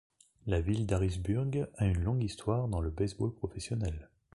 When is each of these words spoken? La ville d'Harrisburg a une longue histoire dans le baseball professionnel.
La 0.47 0.61
ville 0.61 0.87
d'Harrisburg 0.87 1.67
a 1.77 1.85
une 1.85 2.01
longue 2.01 2.23
histoire 2.23 2.67
dans 2.67 2.81
le 2.81 2.89
baseball 2.89 3.31
professionnel. 3.35 4.09